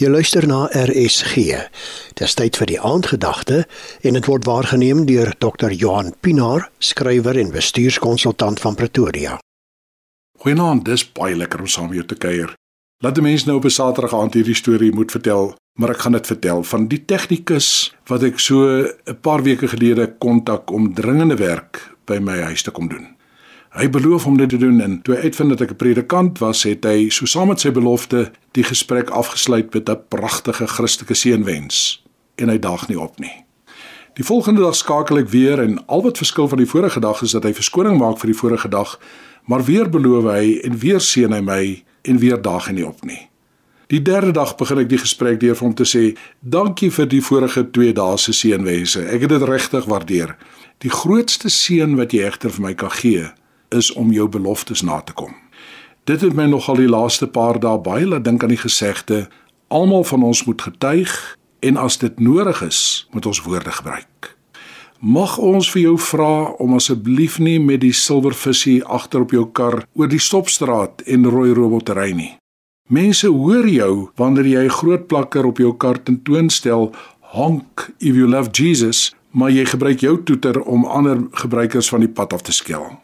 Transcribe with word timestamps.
Jy 0.00 0.08
luister 0.08 0.46
na 0.48 0.62
RSG. 0.72 1.42
Dis 2.16 2.32
tyd 2.38 2.56
vir 2.56 2.70
die 2.70 2.78
aandgedagte 2.80 3.66
en 4.00 4.16
dit 4.16 4.28
word 4.30 4.46
waargeneem 4.48 5.02
deur 5.04 5.28
Dr. 5.44 5.74
Johan 5.76 6.14
Pinaar, 6.24 6.70
skrywer 6.80 7.36
en 7.36 7.52
bestuurskonsultant 7.52 8.62
van 8.64 8.78
Pretoria. 8.80 9.34
Goeienaand, 10.40 10.86
dis 10.88 11.04
baie 11.04 11.36
lekker 11.36 11.60
om 11.60 11.68
saam 11.68 11.90
met 11.92 12.00
jou 12.00 12.06
te 12.14 12.16
kuier. 12.16 12.56
Laat 13.04 13.20
die 13.20 13.26
mense 13.28 13.44
nou 13.44 13.58
op 13.60 13.68
'n 13.68 13.76
Saterdag 13.76 14.16
aand 14.16 14.40
hierdie 14.40 14.56
storie 14.56 14.92
moet 14.92 15.12
vertel, 15.12 15.54
maar 15.76 15.90
ek 15.90 16.00
gaan 16.00 16.16
dit 16.16 16.26
vertel 16.26 16.64
van 16.64 16.88
die 16.88 17.04
tegnikus 17.04 17.92
wat 18.08 18.22
ek 18.22 18.38
so 18.38 18.88
'n 19.04 19.20
paar 19.20 19.42
weke 19.42 19.68
gelede 19.68 20.14
kontak 20.18 20.70
om 20.70 20.94
dringende 20.94 21.36
werk 21.36 21.92
by 22.06 22.18
my 22.18 22.40
huis 22.40 22.62
te 22.62 22.70
kom 22.70 22.88
doen. 22.88 23.20
Hy 23.70 23.90
beloof 23.90 24.26
om 24.26 24.36
dit 24.36 24.48
te 24.48 24.56
doen 24.56 24.80
en 24.80 25.02
toe 25.02 25.14
hy 25.14 25.20
uitvind 25.30 25.50
dat 25.50 25.60
ek 25.60 25.70
'n 25.70 25.76
predikant 25.76 26.38
was, 26.38 26.62
het 26.62 26.84
hy 26.84 27.08
so 27.08 27.26
saam 27.26 27.48
met 27.48 27.60
sy 27.60 27.70
belofte 27.70 28.32
die 28.52 28.64
gesprek 28.64 29.10
afgesluit 29.10 29.74
met 29.74 29.88
'n 29.88 29.98
pragtige 30.08 30.66
Christelike 30.66 31.14
seënwens 31.14 32.02
en 32.34 32.48
hy 32.48 32.58
daag 32.58 32.88
nie 32.88 33.00
op 33.00 33.18
nie. 33.18 33.44
Die 34.14 34.24
volgende 34.24 34.60
dag 34.60 34.76
skakel 34.76 35.18
ek 35.18 35.28
weer 35.28 35.60
en 35.60 35.86
al 35.86 36.02
wat 36.02 36.16
verskil 36.16 36.48
van 36.48 36.58
die 36.58 36.66
vorige 36.66 37.00
dag 37.00 37.22
is 37.22 37.30
dat 37.30 37.42
hy 37.42 37.54
verskoning 37.54 37.98
maak 37.98 38.18
vir 38.18 38.26
die 38.26 38.38
vorige 38.38 38.68
dag, 38.68 38.98
maar 39.44 39.64
weer 39.64 39.90
beloof 39.90 40.24
hy 40.24 40.60
en 40.64 40.78
weer 40.78 41.00
seën 41.00 41.32
hy 41.32 41.40
my 41.40 41.84
en 42.02 42.18
weer 42.18 42.42
daag 42.42 42.66
hy 42.66 42.72
nie 42.72 42.86
op 42.86 43.04
nie. 43.04 43.30
Die 43.90 44.02
derde 44.02 44.30
dag 44.32 44.54
begin 44.56 44.78
ek 44.78 44.88
die 44.88 45.00
gesprek 45.02 45.40
deur 45.40 45.56
vir 45.58 45.66
hom 45.66 45.74
te 45.74 45.84
sê: 45.84 46.16
"Dankie 46.40 46.90
vir 46.90 47.08
die 47.08 47.22
vorige 47.22 47.70
2 47.70 47.92
dae 47.92 48.18
se 48.18 48.32
seënwense. 48.32 49.02
Ek 49.06 49.20
het 49.20 49.28
dit 49.28 49.42
regtig 49.42 49.84
waardeer. 49.84 50.36
Die 50.78 50.90
grootste 50.90 51.48
seën 51.48 51.96
wat 51.96 52.12
jy 52.12 52.22
egter 52.22 52.50
vir 52.50 52.62
my 52.62 52.74
kan 52.74 52.90
gee, 52.90 53.26
is 53.70 53.92
om 53.92 54.12
jou 54.12 54.28
beloftes 54.28 54.82
na 54.82 55.00
te 55.00 55.12
kom. 55.12 55.34
Dit 56.10 56.20
het 56.20 56.32
my 56.34 56.48
nogal 56.50 56.74
die 56.80 56.88
laaste 56.90 57.28
paar 57.30 57.60
dae 57.62 57.78
baie 57.78 58.06
laat 58.08 58.24
dink 58.26 58.42
aan 58.42 58.50
die 58.50 58.58
gesegde: 58.58 59.28
almal 59.70 60.02
van 60.04 60.24
ons 60.26 60.42
moet 60.44 60.62
getuig 60.62 61.12
en 61.62 61.76
as 61.78 62.00
dit 62.02 62.16
nodig 62.18 62.62
is, 62.66 63.06
moet 63.14 63.26
ons 63.30 63.42
woorde 63.44 63.70
gebruik. 63.70 64.32
Mag 64.98 65.36
ons 65.38 65.68
vir 65.70 65.82
jou 65.82 65.92
vra 66.02 66.50
om 66.58 66.74
asseblief 66.74 67.36
nie 67.38 67.60
met 67.62 67.84
die 67.84 67.92
silwervisie 67.94 68.80
agter 68.84 69.22
op 69.22 69.30
jou 69.36 69.44
kar 69.54 69.84
oor 69.94 70.10
die 70.10 70.18
stopstraat 70.18 71.04
en 71.06 71.28
rooi 71.30 71.52
robot 71.54 71.86
te 71.86 71.94
ry 71.94 72.10
nie. 72.10 72.32
Mense 72.88 73.30
hoor 73.30 73.68
jou 73.70 74.10
wanneer 74.18 74.46
jy 74.46 74.64
'n 74.64 74.78
groot 74.80 75.06
plakker 75.06 75.46
op 75.46 75.58
jou 75.58 75.76
kar 75.76 76.02
tentoonstel, 76.02 76.90
honk 77.20 77.92
if 78.00 78.16
you 78.16 78.26
love 78.26 78.50
Jesus, 78.50 79.14
maar 79.30 79.50
jy 79.50 79.64
gebruik 79.64 80.00
jou 80.00 80.18
toeter 80.24 80.60
om 80.62 80.84
ander 80.84 81.22
gebruikers 81.30 81.88
van 81.88 82.00
die 82.00 82.14
pad 82.14 82.32
af 82.32 82.42
te 82.42 82.52
skel. 82.52 82.98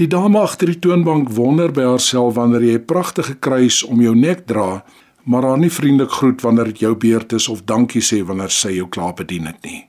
Die 0.00 0.06
dame 0.08 0.40
agter 0.40 0.70
die 0.70 0.78
toonbank 0.80 1.34
wonder 1.36 1.68
by 1.68 1.84
haarself 1.84 2.38
wanneer 2.38 2.62
jy 2.64 2.76
'n 2.78 2.84
pragtige 2.88 3.34
kruis 3.34 3.82
om 3.84 4.00
jou 4.00 4.14
nek 4.16 4.46
dra, 4.46 4.84
maar 5.24 5.42
haar 5.42 5.58
nie 5.58 5.70
vriendelik 5.70 6.10
groet 6.10 6.40
wanneer 6.40 6.64
dit 6.64 6.78
jou 6.78 6.94
beurt 6.96 7.32
is 7.32 7.48
of 7.48 7.64
dankie 7.64 8.00
sê 8.00 8.24
wanneer 8.24 8.50
sy 8.50 8.72
jou 8.72 8.88
klaar 8.88 9.14
bedien 9.14 9.46
het 9.46 9.62
nie. 9.64 9.88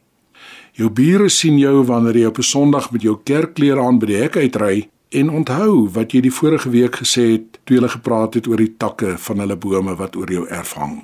Jou 0.73 0.89
bure 0.89 1.29
sien 1.29 1.57
jou 1.57 1.85
wanneer 1.85 2.17
jy 2.17 2.25
op 2.25 2.37
'n 2.37 2.43
Sondag 2.43 2.91
met 2.91 3.01
jou 3.01 3.17
kerkklere 3.23 3.79
aan 3.79 3.99
by 3.99 4.05
die 4.05 4.21
hek 4.21 4.35
uitry 4.35 4.89
en 5.09 5.29
onthou 5.29 5.89
wat 5.93 6.11
jy 6.11 6.21
die 6.21 6.33
vorige 6.33 6.69
week 6.69 6.95
gesê 6.95 7.31
het 7.31 7.59
toe 7.63 7.79
jy 7.79 7.87
gepraat 7.87 8.33
het 8.33 8.47
oor 8.47 8.57
die 8.57 8.75
takke 8.77 9.17
van 9.17 9.39
hulle 9.39 9.55
bome 9.55 9.95
wat 9.95 10.15
oor 10.15 10.31
jou 10.31 10.47
erf 10.49 10.73
hang. 10.73 11.01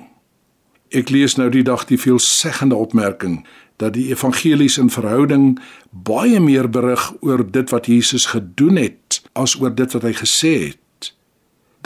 Ek 0.90 1.10
lees 1.14 1.36
nou 1.38 1.46
die 1.54 1.62
dag 1.62 1.84
die 1.86 1.98
veelseggende 2.00 2.74
opmerking 2.74 3.44
dat 3.78 3.94
die 3.94 4.08
evangelies 4.10 4.74
in 4.78 4.90
verhouding 4.90 5.54
baie 5.90 6.40
meer 6.42 6.66
berig 6.68 7.12
oor 7.22 7.44
dit 7.46 7.70
wat 7.70 7.86
Jesus 7.86 8.26
gedoen 8.34 8.76
het 8.76 9.20
as 9.38 9.54
oor 9.60 9.70
dit 9.74 9.92
wat 9.94 10.02
hy 10.02 10.12
gesê 10.18 10.52
het. 10.68 11.12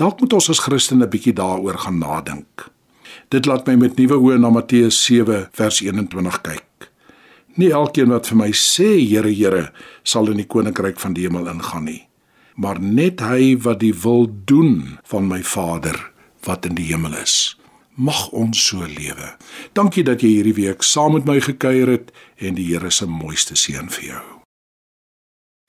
Dalk 0.01 0.23
moet 0.25 0.33
ons 0.33 0.49
as 0.51 0.63
Christene 0.65 1.07
bietjie 1.07 1.35
daaroor 1.37 1.77
gaan 1.85 2.01
nadink. 2.01 2.71
Dit 3.29 3.47
laat 3.47 3.69
my 3.69 3.77
met 3.79 4.01
nuwe 4.01 4.17
oë 4.17 4.39
na 4.41 4.51
Matteus 4.51 4.97
7 5.05 5.45
vers 5.53 5.81
21 5.85 6.41
kyk. 6.47 6.89
Nie 7.61 7.71
elkeen 7.77 8.11
wat 8.11 8.27
vir 8.33 8.41
my 8.41 8.51
sê 8.57 8.89
Here 8.99 9.31
Here 9.31 9.69
sal 10.03 10.33
in 10.33 10.41
die 10.41 10.49
koninkryk 10.49 10.97
van 10.99 11.15
die 11.15 11.29
hemel 11.29 11.47
ingaan 11.53 11.87
nie, 11.87 12.01
maar 12.57 12.81
net 12.81 13.21
hy 13.23 13.53
wat 13.63 13.85
die 13.85 13.95
wil 13.95 14.27
doen 14.49 14.97
van 15.13 15.29
my 15.29 15.43
Vader 15.45 16.01
wat 16.49 16.67
in 16.67 16.75
die 16.81 16.89
hemel 16.89 17.15
is. 17.21 17.55
Mag 17.95 18.29
ons 18.35 18.67
so 18.67 18.83
lewe. 18.83 19.37
Dankie 19.73 20.03
dat 20.03 20.23
jy 20.23 20.33
hierdie 20.39 20.57
week 20.57 20.83
saam 20.83 21.15
met 21.15 21.29
my 21.31 21.39
gekuier 21.41 21.93
het 21.95 22.11
en 22.43 22.57
die 22.59 22.67
Here 22.73 22.91
se 22.91 23.07
mooiste 23.07 23.55
seën 23.55 23.91
vir 23.99 24.09
jou. 24.09 24.23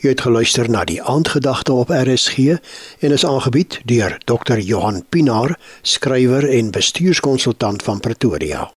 Jy 0.04 0.12
het 0.12 0.26
geluister 0.26 0.68
na 0.70 0.84
die 0.84 0.98
aandgedagte 1.02 1.74
op 1.74 1.94
RSG 1.94 2.58
en 3.00 3.14
is 3.16 3.26
aangebied 3.26 3.80
deur 3.86 4.18
Dr. 4.26 4.58
Johan 4.58 5.06
Pinaar, 5.10 5.56
skrywer 5.82 6.50
en 6.50 6.72
bestuurskonsultant 6.72 7.84
van 7.84 8.00
Pretoria. 8.00 8.76